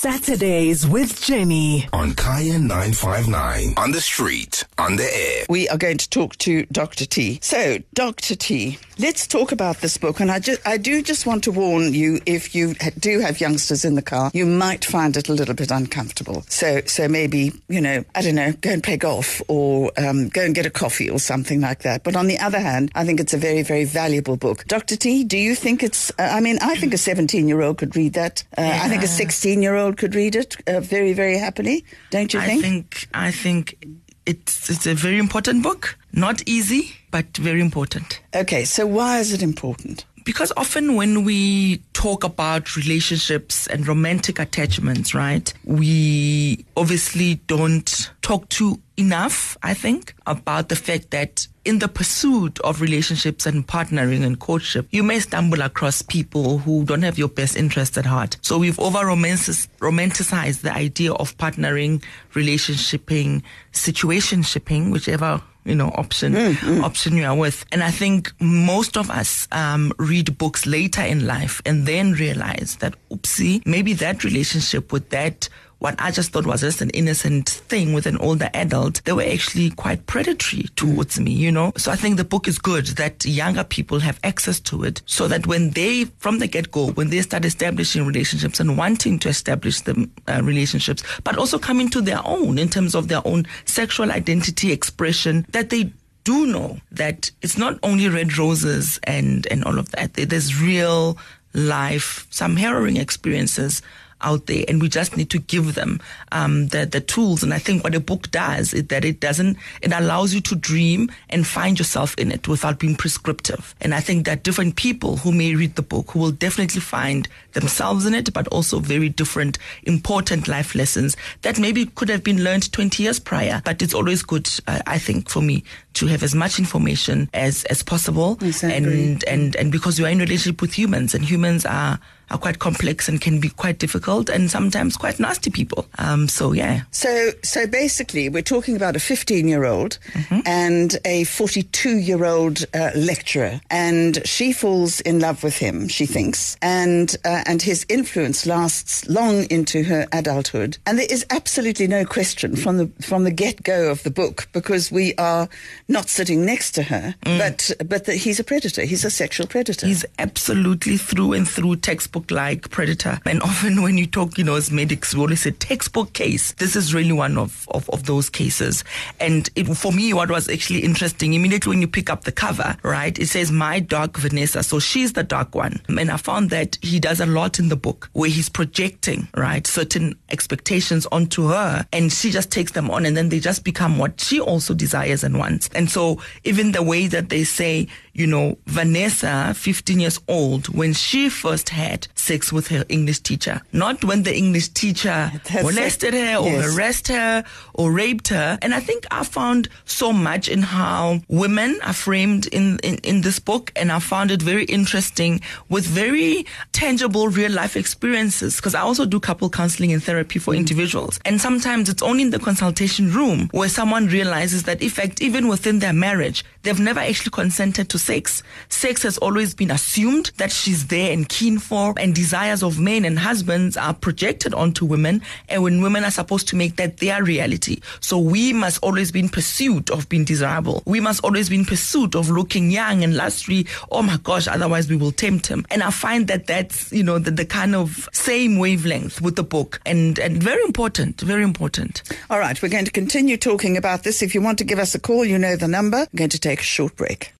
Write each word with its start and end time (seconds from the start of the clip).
Saturdays 0.00 0.86
with 0.86 1.20
Jenny. 1.20 1.86
on 1.92 2.14
Kaya 2.14 2.58
959. 2.58 3.74
On 3.76 3.90
the 3.90 4.00
street, 4.00 4.64
on 4.78 4.96
the 4.96 5.04
air. 5.04 5.44
we 5.50 5.68
are 5.68 5.76
going 5.76 5.98
to 5.98 6.08
talk 6.08 6.38
to 6.38 6.64
Dr. 6.72 7.04
T. 7.04 7.38
So, 7.42 7.76
Dr. 7.92 8.34
T, 8.34 8.78
let's 8.98 9.26
talk 9.26 9.52
about 9.52 9.82
this 9.82 9.98
book. 9.98 10.20
And 10.20 10.30
I, 10.30 10.38
just, 10.38 10.66
I 10.66 10.78
do 10.78 11.02
just 11.02 11.26
want 11.26 11.44
to 11.44 11.52
warn 11.52 11.92
you 11.92 12.18
if 12.24 12.54
you 12.54 12.72
do 12.98 13.20
have 13.20 13.42
youngsters 13.42 13.84
in 13.84 13.94
the 13.94 14.00
car, 14.00 14.30
you 14.32 14.46
might 14.46 14.86
find 14.86 15.18
it 15.18 15.28
a 15.28 15.34
little 15.34 15.54
bit 15.54 15.70
uncomfortable. 15.70 16.44
So, 16.48 16.80
so 16.86 17.06
maybe, 17.06 17.52
you 17.68 17.82
know, 17.82 18.02
I 18.14 18.22
don't 18.22 18.36
know, 18.36 18.52
go 18.52 18.70
and 18.70 18.82
play 18.82 18.96
golf 18.96 19.42
or 19.48 19.92
um, 19.98 20.30
go 20.30 20.40
and 20.40 20.54
get 20.54 20.64
a 20.64 20.70
coffee 20.70 21.10
or 21.10 21.18
something 21.18 21.60
like 21.60 21.80
that. 21.82 22.04
But 22.04 22.16
on 22.16 22.26
the 22.26 22.38
other 22.38 22.60
hand, 22.60 22.90
I 22.94 23.04
think 23.04 23.20
it's 23.20 23.34
a 23.34 23.38
very, 23.38 23.62
very 23.62 23.84
valuable 23.84 24.38
book. 24.38 24.64
Dr. 24.66 24.96
T, 24.96 25.24
do 25.24 25.36
you 25.36 25.54
think 25.54 25.82
it's, 25.82 26.08
uh, 26.12 26.22
I 26.22 26.40
mean, 26.40 26.56
I 26.62 26.76
think 26.76 26.94
a 26.94 26.98
17 26.98 27.46
year 27.48 27.60
old 27.60 27.76
could 27.76 27.94
read 27.96 28.14
that. 28.14 28.44
Uh, 28.56 28.62
I 28.62 28.88
think 28.88 29.02
a 29.02 29.06
16 29.06 29.60
year 29.60 29.76
old 29.76 29.89
could 29.96 30.14
read 30.14 30.36
it 30.36 30.56
uh, 30.66 30.80
very, 30.80 31.12
very 31.12 31.38
happily. 31.38 31.84
Don't 32.10 32.32
you 32.34 32.40
think? 32.40 32.58
I 32.58 32.60
think? 32.60 32.94
think 32.94 33.08
I 33.14 33.30
think 33.30 33.86
it's 34.26 34.70
it's 34.70 34.86
a 34.86 34.94
very 34.94 35.18
important 35.18 35.62
book. 35.62 35.96
Not 36.12 36.42
easy, 36.46 36.92
but 37.10 37.36
very 37.36 37.60
important. 37.60 38.20
Okay, 38.34 38.64
so 38.64 38.86
why 38.86 39.18
is 39.18 39.32
it 39.32 39.42
important? 39.42 40.04
Because 40.30 40.52
often 40.56 40.94
when 40.94 41.24
we 41.24 41.78
talk 41.92 42.22
about 42.22 42.76
relationships 42.76 43.66
and 43.66 43.84
romantic 43.84 44.38
attachments, 44.38 45.12
right, 45.12 45.52
we 45.64 46.64
obviously 46.76 47.40
don't 47.48 48.12
talk 48.22 48.48
to 48.50 48.80
enough, 48.96 49.58
I 49.64 49.74
think, 49.74 50.14
about 50.28 50.68
the 50.68 50.76
fact 50.76 51.10
that 51.10 51.48
in 51.64 51.80
the 51.80 51.88
pursuit 51.88 52.60
of 52.60 52.80
relationships 52.80 53.44
and 53.44 53.66
partnering 53.66 54.22
and 54.24 54.38
courtship, 54.38 54.86
you 54.92 55.02
may 55.02 55.18
stumble 55.18 55.62
across 55.62 56.00
people 56.00 56.58
who 56.58 56.84
don't 56.84 57.02
have 57.02 57.18
your 57.18 57.26
best 57.26 57.56
interest 57.56 57.98
at 57.98 58.06
heart. 58.06 58.36
So 58.40 58.56
we've 58.56 58.78
over 58.78 59.00
romanticized 59.00 60.60
the 60.60 60.72
idea 60.72 61.12
of 61.12 61.36
partnering, 61.38 62.04
relationshiping, 62.34 63.42
situationshipping, 63.72 64.92
whichever 64.92 65.42
you 65.64 65.74
know 65.74 65.88
option 65.94 66.36
option 66.82 67.16
you 67.16 67.24
are 67.24 67.36
with. 67.36 67.64
And 67.72 67.82
i 67.82 67.90
think 67.90 68.32
most 68.40 68.96
of 68.96 69.10
us 69.10 69.46
um, 69.52 69.92
read 69.98 70.38
books 70.38 70.66
later 70.66 71.02
in 71.02 71.26
life 71.26 71.60
and 71.66 71.86
then 71.86 72.12
realize 72.12 72.76
that 72.80 72.94
oopsie 73.10 73.64
maybe 73.66 73.92
that 73.94 74.24
relationship 74.24 74.92
with 74.92 75.10
that 75.10 75.48
what 75.80 75.94
I 75.98 76.10
just 76.10 76.30
thought 76.30 76.46
was 76.46 76.60
just 76.60 76.82
an 76.82 76.90
innocent 76.90 77.48
thing 77.48 77.94
with 77.94 78.06
an 78.06 78.18
older 78.18 78.50
adult, 78.52 79.02
they 79.04 79.12
were 79.12 79.22
actually 79.22 79.70
quite 79.70 80.06
predatory 80.06 80.64
towards 80.76 81.18
me, 81.18 81.32
you 81.32 81.50
know? 81.50 81.72
So 81.76 81.90
I 81.90 81.96
think 81.96 82.18
the 82.18 82.24
book 82.24 82.46
is 82.46 82.58
good 82.58 82.86
that 82.98 83.24
younger 83.24 83.64
people 83.64 83.98
have 84.00 84.20
access 84.22 84.60
to 84.60 84.84
it 84.84 85.00
so 85.06 85.26
that 85.28 85.46
when 85.46 85.70
they, 85.70 86.04
from 86.18 86.38
the 86.38 86.46
get 86.46 86.70
go, 86.70 86.90
when 86.92 87.08
they 87.08 87.22
start 87.22 87.46
establishing 87.46 88.06
relationships 88.06 88.60
and 88.60 88.76
wanting 88.76 89.18
to 89.20 89.30
establish 89.30 89.80
the 89.80 90.08
uh, 90.28 90.42
relationships, 90.44 91.02
but 91.24 91.38
also 91.38 91.58
coming 91.58 91.88
to 91.88 92.02
their 92.02 92.20
own 92.26 92.58
in 92.58 92.68
terms 92.68 92.94
of 92.94 93.08
their 93.08 93.26
own 93.26 93.46
sexual 93.64 94.12
identity 94.12 94.72
expression, 94.72 95.46
that 95.48 95.70
they 95.70 95.90
do 96.24 96.46
know 96.46 96.78
that 96.92 97.30
it's 97.40 97.56
not 97.56 97.78
only 97.82 98.06
red 98.06 98.36
roses 98.36 99.00
and, 99.04 99.46
and 99.50 99.64
all 99.64 99.78
of 99.78 99.90
that. 99.92 100.12
There's 100.12 100.60
real 100.60 101.16
life, 101.54 102.26
some 102.28 102.56
harrowing 102.56 102.98
experiences 102.98 103.80
out 104.22 104.46
there, 104.46 104.64
and 104.68 104.80
we 104.80 104.88
just 104.88 105.16
need 105.16 105.30
to 105.30 105.38
give 105.38 105.74
them 105.74 106.00
um, 106.32 106.68
the 106.68 106.86
the 106.86 107.00
tools. 107.00 107.42
And 107.42 107.52
I 107.54 107.58
think 107.58 107.84
what 107.84 107.94
a 107.94 108.00
book 108.00 108.30
does 108.30 108.72
is 108.72 108.86
that 108.86 109.04
it 109.04 109.20
doesn't 109.20 109.56
it 109.82 109.92
allows 109.92 110.34
you 110.34 110.40
to 110.42 110.54
dream 110.54 111.10
and 111.28 111.46
find 111.46 111.78
yourself 111.78 112.14
in 112.16 112.32
it 112.32 112.48
without 112.48 112.78
being 112.78 112.96
prescriptive. 112.96 113.74
And 113.80 113.94
I 113.94 114.00
think 114.00 114.26
that 114.26 114.42
different 114.42 114.76
people 114.76 115.16
who 115.18 115.32
may 115.32 115.54
read 115.54 115.76
the 115.76 115.82
book 115.82 116.10
who 116.10 116.18
will 116.18 116.32
definitely 116.32 116.80
find 116.80 117.28
themselves 117.52 118.06
in 118.06 118.14
it, 118.14 118.32
but 118.32 118.48
also 118.48 118.78
very 118.78 119.08
different 119.08 119.58
important 119.84 120.48
life 120.48 120.74
lessons 120.74 121.16
that 121.42 121.58
maybe 121.58 121.86
could 121.86 122.08
have 122.08 122.22
been 122.22 122.44
learned 122.44 122.72
20 122.72 123.02
years 123.02 123.18
prior. 123.18 123.62
But 123.64 123.82
it's 123.82 123.94
always 123.94 124.22
good, 124.22 124.48
uh, 124.66 124.80
I 124.86 124.98
think, 124.98 125.28
for 125.28 125.42
me 125.42 125.64
to 125.94 126.06
have 126.06 126.22
as 126.22 126.34
much 126.34 126.58
information 126.58 127.28
as 127.34 127.64
as 127.64 127.82
possible, 127.82 128.38
agree. 128.40 128.70
and 128.70 129.24
and 129.24 129.56
and 129.56 129.72
because 129.72 129.98
you 129.98 130.06
are 130.06 130.10
in 130.10 130.18
relationship 130.18 130.60
with 130.60 130.72
humans, 130.72 131.14
and 131.14 131.24
humans 131.24 131.66
are 131.66 131.98
are 132.30 132.38
quite 132.38 132.58
complex 132.58 133.08
and 133.08 133.20
can 133.20 133.40
be 133.40 133.48
quite 133.48 133.78
difficult 133.78 134.28
and 134.28 134.50
sometimes 134.50 134.96
quite 134.96 135.18
nasty 135.18 135.50
people. 135.50 135.86
Um, 135.98 136.28
so 136.28 136.52
yeah, 136.52 136.82
So, 136.90 137.30
so 137.42 137.66
basically, 137.66 138.28
we're 138.28 138.42
talking 138.42 138.76
about 138.76 138.96
a 138.96 139.00
15 139.00 139.48
year 139.48 139.64
old 139.64 139.98
and 140.46 140.96
a 141.04 141.24
42 141.24 141.98
year 141.98 142.24
old 142.24 142.64
uh, 142.74 142.90
lecturer, 142.94 143.60
and 143.70 144.24
she 144.26 144.52
falls 144.52 145.00
in 145.00 145.18
love 145.18 145.42
with 145.42 145.56
him, 145.56 145.88
she 145.88 146.06
thinks, 146.06 146.56
and 146.62 147.16
uh, 147.24 147.42
and 147.46 147.62
his 147.62 147.84
influence 147.88 148.46
lasts 148.46 149.08
long 149.08 149.44
into 149.50 149.82
her 149.84 150.06
adulthood. 150.12 150.78
And 150.86 150.98
there 150.98 151.06
is 151.10 151.26
absolutely 151.30 151.86
no 151.86 152.04
question 152.04 152.56
from 152.56 152.76
the 152.76 152.90
from 153.02 153.24
the 153.24 153.30
get 153.32 153.62
go 153.62 153.90
of 153.90 154.02
the 154.02 154.10
book 154.10 154.48
because 154.52 154.92
we 154.92 155.14
are 155.16 155.48
not 155.90 156.08
sitting 156.08 156.46
next 156.46 156.70
to 156.72 156.84
her, 156.84 157.14
mm. 157.24 157.38
but 157.38 157.70
but 157.88 158.04
that 158.04 158.16
he's 158.16 158.38
a 158.38 158.44
predator. 158.44 158.82
He's 158.82 159.04
a 159.04 159.10
sexual 159.10 159.46
predator. 159.46 159.86
he's 159.86 160.04
absolutely 160.18 160.96
through 160.96 161.32
and 161.32 161.46
through 161.46 161.76
textbook 161.76 162.30
like 162.30 162.70
predator. 162.70 163.18
And 163.26 163.42
often 163.50 163.82
when 163.82 163.98
you 163.98 164.06
talk, 164.06 164.38
you 164.38 164.44
know, 164.44 164.54
as 164.54 164.70
medics, 164.70 165.14
we 165.14 165.20
always 165.20 165.42
say 165.42 165.50
textbook 165.50 166.12
case. 166.12 166.52
This 166.52 166.76
is 166.76 166.94
really 166.94 167.12
one 167.12 167.36
of, 167.36 167.68
of, 167.72 167.90
of 167.90 168.04
those 168.04 168.30
cases. 168.30 168.84
And 169.18 169.50
it, 169.56 169.64
for 169.64 169.92
me, 169.92 170.12
what 170.14 170.30
was 170.30 170.48
actually 170.48 170.80
interesting, 170.80 171.34
immediately 171.34 171.70
when 171.70 171.80
you 171.80 171.88
pick 171.88 172.08
up 172.08 172.24
the 172.24 172.32
cover, 172.32 172.76
right, 172.82 173.18
it 173.18 173.26
says 173.26 173.50
my 173.50 173.80
Dark 173.80 174.16
Vanessa. 174.16 174.62
So 174.62 174.78
she's 174.78 175.12
the 175.14 175.24
dark 175.24 175.54
one. 175.54 175.80
And 175.88 176.10
I 176.10 176.16
found 176.16 176.50
that 176.50 176.78
he 176.82 177.00
does 177.00 177.20
a 177.20 177.26
lot 177.26 177.58
in 177.58 177.68
the 177.68 177.76
book 177.76 178.08
where 178.12 178.30
he's 178.30 178.48
projecting, 178.48 179.28
right, 179.36 179.66
certain 179.66 180.16
expectations 180.30 181.06
onto 181.10 181.48
her 181.48 181.86
and 181.92 182.12
she 182.12 182.30
just 182.30 182.50
takes 182.52 182.72
them 182.72 182.90
on 182.90 183.06
and 183.06 183.16
then 183.16 183.28
they 183.28 183.40
just 183.40 183.64
become 183.64 183.98
what 183.98 184.20
she 184.20 184.40
also 184.40 184.74
desires 184.74 185.24
and 185.24 185.38
wants. 185.38 185.68
And 185.74 185.79
so 185.88 186.20
even 186.42 186.72
the 186.72 186.82
way 186.82 187.06
that 187.06 187.28
they 187.28 187.44
say, 187.44 187.86
you 188.12 188.26
know, 188.26 188.58
Vanessa, 188.66 189.54
15 189.54 190.00
years 190.00 190.20
old, 190.26 190.68
when 190.68 190.92
she 190.92 191.28
first 191.28 191.68
had 191.68 192.08
sex 192.30 192.52
with 192.52 192.68
her 192.68 192.84
English 192.88 193.20
teacher, 193.20 193.60
not 193.72 194.04
when 194.04 194.22
the 194.22 194.34
English 194.44 194.68
teacher 194.68 195.18
That's 195.50 195.64
molested 195.64 196.14
it. 196.14 196.20
her 196.24 196.36
or 196.36 196.50
Yes. 196.50 196.64
harassed 196.66 197.08
her 197.08 197.44
or 197.74 197.90
raped 197.90 198.28
her. 198.28 198.56
And 198.62 198.72
I 198.72 198.80
think 198.88 199.00
I 199.10 199.24
found 199.24 199.68
so 199.84 200.12
much 200.12 200.44
in 200.48 200.62
how 200.62 201.20
women 201.28 201.70
are 201.82 201.92
framed 202.06 202.46
in, 202.58 202.78
in, 202.88 202.94
in 203.10 203.22
this 203.22 203.38
book. 203.40 203.72
And 203.74 203.90
I 203.90 203.98
found 203.98 204.30
it 204.30 204.42
very 204.42 204.64
interesting 204.78 205.40
with 205.68 205.84
very 205.86 206.46
tangible 206.72 207.26
real 207.28 207.50
life 207.50 207.74
experiences. 207.76 208.56
Because 208.56 208.76
I 208.76 208.82
also 208.88 209.04
do 209.06 209.18
couple 209.18 209.50
counseling 209.50 209.92
and 209.92 210.02
therapy 210.02 210.38
for 210.38 210.54
mm. 210.54 210.58
individuals. 210.58 211.18
And 211.24 211.40
sometimes 211.40 211.88
it's 211.88 212.02
only 212.02 212.22
in 212.22 212.30
the 212.30 212.38
consultation 212.38 213.10
room 213.12 213.48
where 213.52 213.68
someone 213.68 214.06
realizes 214.06 214.62
that, 214.64 214.82
in 214.82 214.90
fact, 214.90 215.20
even 215.20 215.48
within 215.48 215.80
their 215.80 215.92
marriage, 215.92 216.44
they've 216.62 216.78
never 216.78 217.00
actually 217.00 217.32
consented 217.32 217.88
to 217.88 217.98
sex. 217.98 218.42
Sex 218.68 219.02
has 219.02 219.18
always 219.18 219.54
been 219.54 219.70
assumed 219.72 220.30
that 220.36 220.52
she's 220.52 220.86
there 220.86 221.12
and 221.12 221.28
keen 221.28 221.58
for, 221.58 221.94
and 221.96 222.14
desires 222.20 222.62
of 222.62 222.78
men 222.78 223.04
and 223.04 223.18
husbands 223.18 223.76
are 223.76 223.94
projected 223.94 224.52
onto 224.54 224.84
women. 224.84 225.22
And 225.48 225.62
when 225.62 225.80
women 225.80 226.04
are 226.04 226.10
supposed 226.10 226.48
to 226.48 226.56
make 226.56 226.76
that 226.76 226.98
their 226.98 227.24
reality. 227.24 227.80
So 228.00 228.18
we 228.18 228.52
must 228.52 228.78
always 228.82 229.10
be 229.10 229.20
in 229.20 229.28
pursuit 229.28 229.90
of 229.90 230.08
being 230.08 230.24
desirable. 230.24 230.82
We 230.84 231.00
must 231.00 231.24
always 231.24 231.48
be 231.48 231.56
in 231.56 231.64
pursuit 231.64 232.14
of 232.14 232.28
looking 232.28 232.70
young 232.70 233.02
and 233.04 233.14
lustry. 233.14 233.66
Oh 233.90 234.02
my 234.02 234.18
gosh, 234.22 234.46
otherwise 234.48 234.90
we 234.90 234.96
will 234.96 235.12
tempt 235.12 235.46
him. 235.46 235.64
And 235.70 235.82
I 235.82 235.90
find 235.90 236.28
that 236.28 236.46
that's, 236.46 236.92
you 236.92 237.02
know, 237.02 237.18
the, 237.18 237.30
the 237.30 237.46
kind 237.46 237.74
of 237.74 238.08
same 238.12 238.58
wavelength 238.58 239.20
with 239.22 239.36
the 239.36 239.42
book 239.42 239.80
and, 239.86 240.18
and 240.18 240.42
very 240.42 240.62
important, 240.64 241.20
very 241.20 241.42
important. 241.42 242.02
All 242.28 242.38
right, 242.38 242.60
we're 242.60 242.68
going 242.68 242.84
to 242.84 242.92
continue 242.92 243.36
talking 243.36 243.76
about 243.76 244.02
this. 244.02 244.22
If 244.22 244.34
you 244.34 244.42
want 244.42 244.58
to 244.58 244.64
give 244.64 244.78
us 244.78 244.94
a 244.94 245.00
call, 245.00 245.24
you 245.24 245.38
know 245.38 245.56
the 245.56 245.68
number. 245.68 246.06
We're 246.12 246.18
going 246.18 246.30
to 246.30 246.38
take 246.38 246.60
a 246.60 246.70
short 246.76 246.96
break. 246.96 247.32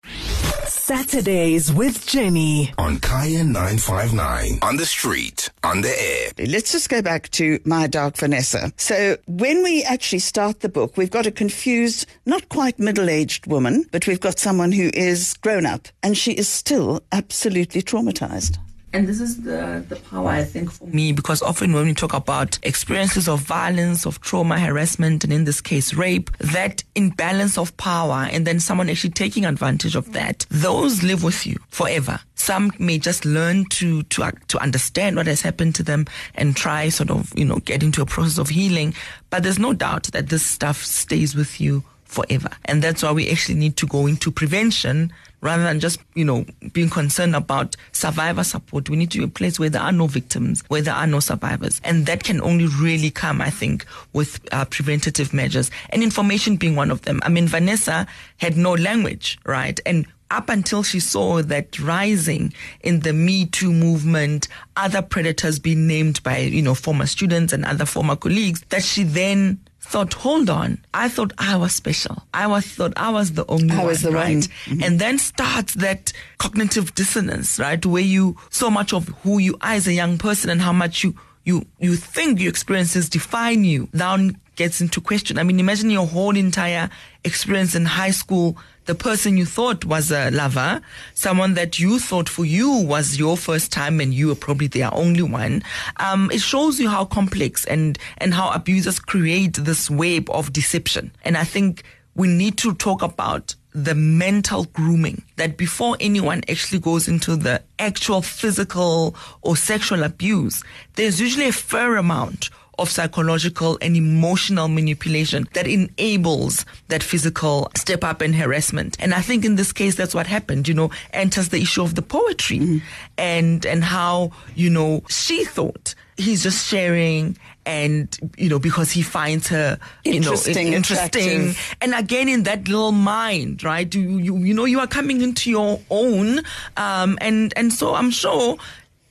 Saturdays 0.66 1.72
with 1.72 2.06
Jenny. 2.06 2.72
On 2.78 2.98
Kaya 2.98 3.44
959. 3.44 4.58
On 4.62 4.76
the 4.76 4.86
street, 4.86 5.48
on 5.62 5.82
the 5.82 5.88
air. 5.88 6.46
Let's 6.48 6.72
just 6.72 6.88
go 6.88 7.00
back 7.00 7.28
to 7.30 7.60
My 7.64 7.86
Dark 7.86 8.16
Vanessa. 8.16 8.72
So, 8.76 9.16
when 9.26 9.62
we 9.62 9.84
actually 9.84 10.18
start 10.18 10.60
the 10.60 10.68
book, 10.68 10.96
we've 10.96 11.10
got 11.10 11.26
a 11.26 11.30
confused, 11.30 12.06
not 12.26 12.48
quite 12.48 12.78
middle 12.78 13.08
aged 13.08 13.46
woman, 13.46 13.84
but 13.92 14.06
we've 14.06 14.20
got 14.20 14.38
someone 14.38 14.72
who 14.72 14.90
is 14.94 15.34
grown 15.34 15.64
up 15.64 15.86
and 16.02 16.18
she 16.18 16.32
is 16.32 16.48
still 16.48 17.02
absolutely 17.12 17.82
traumatized. 17.82 18.58
And 18.92 19.06
this 19.06 19.20
is 19.20 19.42
the, 19.42 19.84
the 19.88 19.96
power, 19.96 20.30
I 20.30 20.42
think, 20.42 20.72
for 20.72 20.86
me, 20.86 21.12
because 21.12 21.42
often 21.42 21.72
when 21.72 21.86
we 21.86 21.94
talk 21.94 22.12
about 22.12 22.58
experiences 22.64 23.28
of 23.28 23.40
violence, 23.40 24.04
of 24.04 24.20
trauma, 24.20 24.58
harassment, 24.58 25.22
and 25.22 25.32
in 25.32 25.44
this 25.44 25.60
case, 25.60 25.94
rape, 25.94 26.30
that 26.38 26.82
imbalance 26.96 27.56
of 27.56 27.76
power 27.76 28.28
and 28.32 28.44
then 28.46 28.58
someone 28.58 28.90
actually 28.90 29.10
taking 29.10 29.44
advantage 29.44 29.94
of 29.94 30.12
that, 30.12 30.44
those 30.50 31.04
live 31.04 31.22
with 31.22 31.46
you 31.46 31.56
forever. 31.68 32.18
Some 32.34 32.72
may 32.80 32.98
just 32.98 33.24
learn 33.24 33.66
to, 33.66 34.02
to, 34.02 34.24
uh, 34.24 34.32
to 34.48 34.58
understand 34.58 35.14
what 35.14 35.28
has 35.28 35.42
happened 35.42 35.76
to 35.76 35.84
them 35.84 36.06
and 36.34 36.56
try 36.56 36.88
sort 36.88 37.10
of, 37.10 37.32
you 37.36 37.44
know, 37.44 37.58
get 37.58 37.84
into 37.84 38.02
a 38.02 38.06
process 38.06 38.38
of 38.38 38.48
healing. 38.48 38.94
But 39.30 39.44
there's 39.44 39.58
no 39.58 39.72
doubt 39.72 40.04
that 40.12 40.30
this 40.30 40.44
stuff 40.44 40.82
stays 40.84 41.36
with 41.36 41.60
you 41.60 41.84
forever. 42.06 42.50
And 42.64 42.82
that's 42.82 43.04
why 43.04 43.12
we 43.12 43.30
actually 43.30 43.58
need 43.58 43.76
to 43.76 43.86
go 43.86 44.08
into 44.08 44.32
prevention 44.32 45.12
rather 45.40 45.62
than 45.62 45.80
just, 45.80 46.00
you 46.14 46.24
know, 46.24 46.44
being 46.72 46.90
concerned 46.90 47.34
about 47.34 47.76
survivor 47.92 48.44
support. 48.44 48.90
We 48.90 48.96
need 48.96 49.10
to 49.12 49.18
be 49.18 49.24
a 49.24 49.28
place 49.28 49.58
where 49.58 49.70
there 49.70 49.82
are 49.82 49.92
no 49.92 50.06
victims, 50.06 50.62
where 50.68 50.82
there 50.82 50.94
are 50.94 51.06
no 51.06 51.20
survivors. 51.20 51.80
And 51.84 52.06
that 52.06 52.24
can 52.24 52.40
only 52.42 52.66
really 52.66 53.10
come, 53.10 53.40
I 53.40 53.50
think, 53.50 53.86
with 54.12 54.40
uh, 54.52 54.64
preventative 54.66 55.32
measures 55.32 55.70
and 55.90 56.02
information 56.02 56.56
being 56.56 56.76
one 56.76 56.90
of 56.90 57.02
them. 57.02 57.20
I 57.22 57.28
mean, 57.28 57.48
Vanessa 57.48 58.06
had 58.38 58.56
no 58.56 58.72
language, 58.74 59.38
right? 59.44 59.78
And 59.86 60.06
up 60.30 60.48
until 60.48 60.82
she 60.82 61.00
saw 61.00 61.42
that 61.42 61.78
rising 61.80 62.52
in 62.82 63.00
the 63.00 63.12
Me 63.12 63.46
Too 63.46 63.72
movement, 63.72 64.46
other 64.76 65.02
predators 65.02 65.58
being 65.58 65.86
named 65.86 66.22
by, 66.22 66.38
you 66.38 66.62
know, 66.62 66.74
former 66.74 67.06
students 67.06 67.52
and 67.52 67.64
other 67.64 67.84
former 67.84 68.14
colleagues, 68.16 68.62
that 68.68 68.84
she 68.84 69.02
then 69.02 69.58
thought, 69.80 70.14
hold 70.14 70.50
on, 70.50 70.84
I 70.94 71.08
thought 71.08 71.32
I 71.38 71.56
was 71.56 71.74
special. 71.74 72.22
I 72.32 72.46
was 72.46 72.66
thought 72.66 72.92
I 72.96 73.10
was 73.10 73.32
the 73.32 73.44
only 73.48 73.74
I 73.74 73.78
one, 73.78 73.86
was 73.86 74.02
the 74.02 74.12
right? 74.12 74.34
one. 74.34 74.42
Mm-hmm. 74.42 74.82
And 74.82 74.98
then 74.98 75.18
starts 75.18 75.74
that 75.74 76.12
cognitive 76.38 76.94
dissonance, 76.94 77.58
right? 77.58 77.84
Where 77.84 78.02
you, 78.02 78.36
so 78.50 78.70
much 78.70 78.92
of 78.92 79.08
who 79.22 79.38
you 79.38 79.56
are 79.62 79.72
as 79.72 79.86
a 79.86 79.92
young 79.92 80.18
person 80.18 80.50
and 80.50 80.60
how 80.60 80.72
much 80.72 81.02
you, 81.02 81.14
you, 81.44 81.66
you 81.78 81.96
think 81.96 82.40
your 82.40 82.50
experiences 82.50 83.08
define 83.08 83.64
you 83.64 83.88
now 83.92 84.16
gets 84.60 84.82
into 84.82 85.00
question. 85.00 85.38
I 85.38 85.42
mean, 85.42 85.58
imagine 85.58 85.88
your 85.88 86.06
whole 86.06 86.36
entire 86.36 86.90
experience 87.24 87.74
in 87.74 87.86
high 87.86 88.10
school 88.10 88.58
the 88.84 88.94
person 88.94 89.38
you 89.38 89.46
thought 89.46 89.86
was 89.86 90.10
a 90.10 90.30
lover, 90.30 90.82
someone 91.14 91.54
that 91.54 91.78
you 91.78 91.98
thought 91.98 92.28
for 92.28 92.44
you 92.44 92.70
was 92.70 93.18
your 93.18 93.38
first 93.38 93.72
time 93.72 94.00
and 94.00 94.12
you 94.12 94.28
were 94.28 94.34
probably 94.34 94.66
their 94.66 94.92
only 94.92 95.22
one. 95.22 95.62
Um, 95.96 96.30
it 96.30 96.42
shows 96.42 96.78
you 96.78 96.90
how 96.90 97.06
complex 97.06 97.64
and, 97.64 97.98
and 98.18 98.34
how 98.34 98.50
abusers 98.50 98.98
create 98.98 99.54
this 99.54 99.88
web 99.88 100.28
of 100.28 100.52
deception. 100.52 101.10
And 101.24 101.38
I 101.38 101.44
think 101.44 101.82
we 102.14 102.28
need 102.28 102.58
to 102.58 102.74
talk 102.74 103.00
about 103.00 103.54
the 103.72 103.94
mental 103.94 104.64
grooming 104.64 105.22
that 105.36 105.56
before 105.56 105.96
anyone 106.00 106.42
actually 106.50 106.80
goes 106.80 107.08
into 107.08 107.34
the 107.36 107.62
actual 107.78 108.20
physical 108.20 109.14
or 109.40 109.56
sexual 109.56 110.02
abuse, 110.02 110.62
there's 110.96 111.18
usually 111.18 111.48
a 111.48 111.52
fair 111.52 111.96
amount 111.96 112.50
of 112.80 112.90
psychological 112.90 113.78
and 113.80 113.96
emotional 113.96 114.68
manipulation 114.68 115.48
that 115.52 115.66
enables 115.66 116.64
that 116.88 117.02
physical 117.02 117.70
step 117.76 118.02
up 118.02 118.20
and 118.20 118.34
harassment. 118.34 118.96
And 119.00 119.14
I 119.14 119.20
think 119.20 119.44
in 119.44 119.56
this 119.56 119.72
case, 119.72 119.94
that's 119.94 120.14
what 120.14 120.26
happened, 120.26 120.68
you 120.68 120.74
know, 120.74 120.90
enters 121.12 121.50
the 121.50 121.60
issue 121.60 121.82
of 121.82 121.94
the 121.94 122.02
poetry 122.02 122.58
mm-hmm. 122.58 122.78
and, 123.18 123.64
and 123.66 123.84
how, 123.84 124.32
you 124.54 124.70
know, 124.70 125.02
she 125.08 125.44
thought 125.44 125.94
he's 126.16 126.42
just 126.42 126.66
sharing 126.66 127.36
and 127.66 128.18
you 128.36 128.48
know 128.48 128.58
because 128.58 128.90
he 128.90 129.02
finds 129.02 129.48
her 129.48 129.78
interesting, 130.04 130.66
you 130.66 130.70
know 130.70 130.76
interesting 130.76 131.40
attractive. 131.40 131.76
and 131.80 131.94
again 131.94 132.28
in 132.28 132.42
that 132.44 132.66
little 132.68 132.92
mind 132.92 133.62
right 133.62 133.94
you 133.94 134.18
you, 134.18 134.36
you 134.38 134.54
know 134.54 134.64
you 134.64 134.80
are 134.80 134.86
coming 134.86 135.20
into 135.20 135.50
your 135.50 135.80
own 135.90 136.40
um, 136.76 137.18
and 137.20 137.52
and 137.56 137.72
so 137.72 137.94
i'm 137.94 138.10
sure 138.10 138.56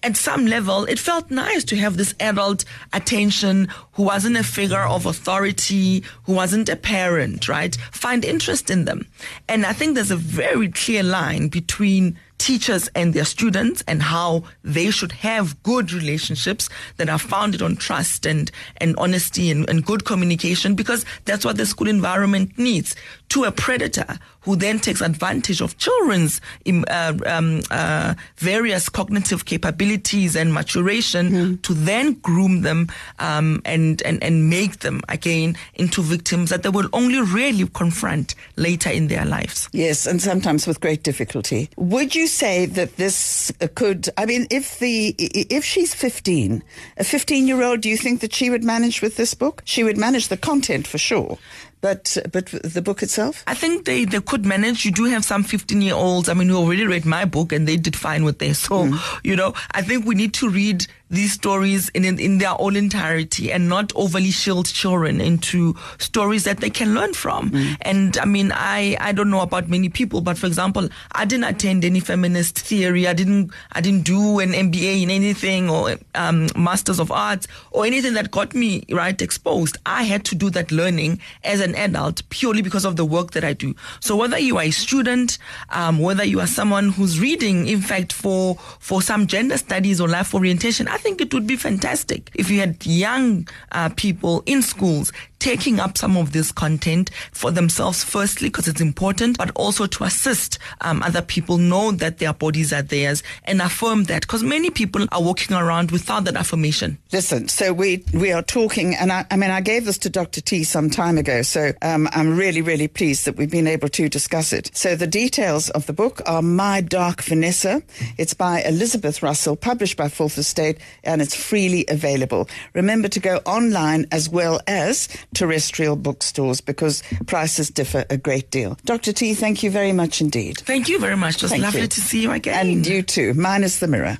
at 0.01 0.15
some 0.15 0.45
level, 0.45 0.85
it 0.85 0.99
felt 0.99 1.29
nice 1.29 1.63
to 1.65 1.75
have 1.75 1.97
this 1.97 2.15
adult 2.19 2.63
attention 2.93 3.67
who 3.93 4.03
wasn't 4.03 4.37
a 4.37 4.43
figure 4.43 4.85
of 4.85 5.05
authority, 5.05 6.03
who 6.23 6.33
wasn't 6.33 6.69
a 6.69 6.75
parent, 6.75 7.49
right? 7.49 7.75
Find 7.91 8.23
interest 8.23 8.69
in 8.69 8.85
them. 8.85 9.07
And 9.47 9.65
I 9.65 9.73
think 9.73 9.95
there's 9.95 10.11
a 10.11 10.15
very 10.15 10.69
clear 10.69 11.03
line 11.03 11.49
between 11.49 12.17
teachers 12.49 12.89
and 12.95 13.13
their 13.13 13.25
students 13.25 13.83
and 13.87 14.01
how 14.01 14.43
they 14.63 14.89
should 14.89 15.11
have 15.11 15.61
good 15.61 15.93
relationships 15.93 16.67
that 16.97 17.07
are 17.07 17.19
founded 17.19 17.61
on 17.61 17.75
trust 17.75 18.25
and, 18.25 18.49
and 18.77 18.95
honesty 18.97 19.51
and, 19.51 19.69
and 19.69 19.85
good 19.85 20.03
communication 20.03 20.73
because 20.73 21.05
that's 21.25 21.45
what 21.45 21.57
the 21.57 21.65
school 21.67 21.87
environment 21.87 22.57
needs. 22.57 22.95
To 23.29 23.43
a 23.43 23.51
predator 23.51 24.17
who 24.41 24.55
then 24.55 24.79
takes 24.79 25.01
advantage 25.01 25.61
of 25.61 25.77
children's 25.77 26.41
uh, 26.65 27.13
um, 27.27 27.61
uh, 27.69 28.15
various 28.37 28.89
cognitive 28.89 29.45
capabilities 29.45 30.35
and 30.35 30.51
maturation 30.51 31.29
mm. 31.29 31.61
to 31.61 31.75
then 31.75 32.13
groom 32.13 32.61
them 32.61 32.87
um, 33.19 33.61
and, 33.65 34.01
and, 34.01 34.23
and 34.23 34.49
make 34.49 34.79
them 34.79 35.01
again 35.07 35.55
into 35.75 36.01
victims 36.01 36.49
that 36.49 36.63
they 36.63 36.69
will 36.69 36.89
only 36.93 37.21
really 37.21 37.67
confront 37.75 38.33
later 38.55 38.89
in 38.89 39.07
their 39.07 39.25
lives. 39.25 39.69
Yes, 39.71 40.07
and 40.07 40.19
sometimes 40.19 40.65
with 40.65 40.79
great 40.79 41.03
difficulty. 41.03 41.69
Would 41.77 42.15
you 42.15 42.25
say 42.39 42.65
that 42.65 42.95
this 42.95 43.51
could, 43.75 44.09
I 44.17 44.25
mean, 44.25 44.47
if 44.49 44.79
the, 44.79 45.13
if 45.17 45.65
she's 45.65 45.93
15, 45.93 46.63
a 46.97 47.03
15 47.03 47.47
year 47.47 47.61
old, 47.61 47.81
do 47.81 47.89
you 47.89 47.97
think 47.97 48.21
that 48.21 48.33
she 48.33 48.49
would 48.49 48.63
manage 48.63 49.01
with 49.01 49.17
this 49.17 49.33
book? 49.33 49.61
She 49.65 49.83
would 49.83 49.97
manage 49.97 50.29
the 50.29 50.37
content 50.37 50.87
for 50.87 50.97
sure. 50.97 51.37
But 51.81 52.17
but 52.33 52.47
the 52.47 52.81
book 52.81 53.01
itself? 53.01 53.43
I 53.47 53.53
think 53.53 53.85
they, 53.85 54.03
they 54.03 54.19
could 54.19 54.45
manage. 54.45 54.83
You 54.83 54.91
do 54.91 55.05
have 55.05 55.23
some 55.23 55.43
15 55.45 55.81
year 55.81 55.95
olds. 55.95 56.27
I 56.27 56.33
mean, 56.33 56.49
who 56.49 56.57
already 56.57 56.85
read 56.85 57.05
my 57.05 57.23
book 57.23 57.53
and 57.53 57.65
they 57.65 57.77
did 57.77 57.95
fine 57.95 58.25
with 58.25 58.39
this. 58.39 58.59
So, 58.59 58.87
mm. 58.87 59.19
you 59.23 59.37
know, 59.37 59.53
I 59.71 59.81
think 59.81 60.05
we 60.05 60.15
need 60.15 60.33
to 60.35 60.49
read 60.49 60.87
these 61.09 61.33
stories 61.33 61.89
in, 61.89 62.05
in, 62.05 62.19
in 62.19 62.37
their 62.37 62.49
whole 62.49 62.75
entirety 62.75 63.51
and 63.51 63.67
not 63.67 63.91
overly 63.95 64.31
shield 64.31 64.67
children 64.67 65.19
into 65.19 65.75
stories 65.97 66.43
that 66.43 66.59
they 66.59 66.69
can 66.69 66.93
learn 66.93 67.13
from. 67.13 67.49
Mm. 67.49 67.77
And 67.81 68.17
I 68.17 68.25
mean, 68.25 68.51
I, 68.53 68.95
I 68.99 69.11
don't 69.11 69.29
know 69.29 69.41
about 69.41 69.69
many 69.69 69.89
people, 69.89 70.21
but 70.21 70.37
for 70.37 70.45
example, 70.45 70.87
I 71.13 71.25
didn't 71.25 71.45
attend 71.45 71.83
any 71.83 71.99
feminist 71.99 72.59
theory. 72.59 73.07
I 73.07 73.13
didn't, 73.13 73.51
I 73.71 73.81
didn't 73.81 74.03
do 74.03 74.39
an 74.39 74.51
MBA 74.51 75.03
in 75.03 75.09
anything 75.09 75.69
or, 75.69 75.97
um, 76.13 76.47
Masters 76.55 76.99
of 76.99 77.11
Arts 77.11 77.47
or 77.71 77.85
anything 77.85 78.13
that 78.13 78.29
got 78.29 78.53
me, 78.53 78.83
right, 78.91 79.19
exposed. 79.19 79.77
I 79.85 80.03
had 80.03 80.25
to 80.25 80.35
do 80.35 80.49
that 80.51 80.71
learning 80.71 81.19
as 81.43 81.59
an 81.59 81.73
adult 81.75 82.21
purely 82.29 82.61
because 82.61 82.85
of 82.85 82.95
the 82.97 83.05
work 83.05 83.31
that 83.31 83.43
I 83.43 83.53
do. 83.53 83.75
So 83.99 84.15
whether 84.15 84.37
you 84.37 84.57
are 84.57 84.63
a 84.63 84.71
student, 84.71 85.39
um, 85.69 85.99
whether 85.99 86.23
you 86.23 86.39
are 86.39 86.47
someone 86.47 86.89
who's 86.89 87.19
reading, 87.19 87.67
in 87.67 87.81
fact, 87.81 88.13
for, 88.13 88.55
for 88.79 89.01
some 89.01 89.25
gender 89.25 89.57
studies 89.57 89.99
or 89.99 90.07
life 90.07 90.35
orientation, 90.35 90.87
I 90.87 90.98
think 90.99 91.21
it 91.21 91.33
would 91.33 91.47
be 91.47 91.55
fantastic 91.55 92.29
if 92.35 92.49
you 92.51 92.59
had 92.59 92.85
young 92.85 93.47
uh, 93.71 93.89
people 93.89 94.43
in 94.45 94.61
schools 94.61 95.11
taking 95.39 95.79
up 95.79 95.97
some 95.97 96.17
of 96.17 96.31
this 96.31 96.51
content 96.51 97.09
for 97.31 97.51
themselves, 97.51 98.03
firstly, 98.03 98.49
because 98.49 98.67
it's 98.67 98.81
important, 98.81 99.37
but 99.37 99.51
also 99.55 99.85
to 99.87 100.03
assist 100.03 100.59
um, 100.81 101.01
other 101.03 101.21
people 101.21 101.57
know 101.57 101.91
that 101.91 102.19
their 102.19 102.33
bodies 102.33 102.71
are 102.73 102.81
theirs 102.81 103.23
and 103.45 103.61
affirm 103.61 104.03
that 104.05 104.21
because 104.21 104.43
many 104.43 104.69
people 104.69 105.05
are 105.11 105.21
walking 105.21 105.55
around 105.55 105.91
without 105.91 106.25
that 106.25 106.35
affirmation. 106.35 106.97
Listen, 107.11 107.47
so 107.47 107.73
we, 107.73 108.03
we 108.13 108.31
are 108.31 108.41
talking, 108.41 108.95
and 108.95 109.11
I, 109.11 109.25
I 109.31 109.37
mean, 109.37 109.51
I 109.51 109.61
gave 109.61 109.85
this 109.85 109.97
to 109.99 110.09
Dr. 110.09 110.41
T 110.41 110.63
some 110.63 110.89
time 110.89 111.17
ago, 111.17 111.41
so 111.41 111.71
um, 111.81 112.09
I'm 112.11 112.37
really, 112.37 112.61
really 112.61 112.87
pleased 112.87 113.25
that 113.25 113.37
we've 113.37 113.49
been 113.49 113.67
able 113.67 113.89
to 113.89 114.09
discuss 114.09 114.53
it. 114.53 114.69
So 114.73 114.95
the 114.95 115.07
details 115.07 115.69
of 115.71 115.85
the 115.85 115.93
book 115.93 116.21
are 116.25 116.41
My 116.41 116.81
Dark 116.81 117.21
Vanessa. 117.23 117.81
It's 118.17 118.33
by 118.33 118.61
Elizabeth 118.61 119.23
Russell, 119.23 119.55
published 119.55 119.97
by 119.97 120.09
Fourth 120.09 120.37
Estate, 120.37 120.77
and 121.03 121.21
it's 121.21 121.35
freely 121.35 121.85
available. 121.87 122.49
Remember 122.73 123.07
to 123.07 123.19
go 123.19 123.37
online 123.45 124.05
as 124.11 124.29
well 124.29 124.59
as 124.67 125.07
terrestrial 125.33 125.95
bookstores 125.95 126.61
because 126.61 127.03
prices 127.27 127.69
differ 127.69 128.05
a 128.09 128.17
great 128.17 128.51
deal. 128.51 128.77
Dr. 128.85 129.13
T, 129.13 129.33
thank 129.33 129.63
you 129.63 129.71
very 129.71 129.91
much 129.93 130.21
indeed. 130.21 130.57
Thank 130.59 130.89
you 130.89 130.99
very 130.99 131.17
much. 131.17 131.35
It 131.37 131.43
was 131.43 131.51
Thank 131.51 131.63
lovely 131.63 131.81
you. 131.81 131.87
to 131.87 132.01
see 132.01 132.21
you 132.21 132.31
again. 132.31 132.67
And 132.67 132.85
you 132.85 133.01
too. 133.03 133.33
Mine 133.33 133.63
is 133.63 133.79
the 133.79 133.87
mirror. 133.87 134.17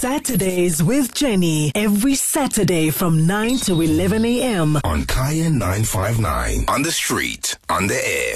Saturdays 0.00 0.82
with 0.82 1.12
Jenny. 1.12 1.72
Every 1.74 2.14
Saturday 2.14 2.88
from 2.90 3.26
9 3.26 3.58
to 3.66 3.82
11 3.82 4.24
a.m. 4.24 4.78
On 4.82 5.04
Kaya 5.04 5.50
959. 5.50 6.64
On 6.68 6.82
the 6.82 6.90
street, 6.90 7.58
on 7.68 7.86
the 7.86 7.94
air. 8.02 8.34